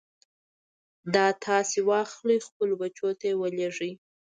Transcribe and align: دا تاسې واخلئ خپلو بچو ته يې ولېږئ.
دا 1.13 1.25
تاسې 1.45 1.77
واخلئ 1.89 2.37
خپلو 2.47 2.73
بچو 2.81 3.09
ته 3.19 3.25
يې 3.29 3.35
ولېږئ. 3.41 3.91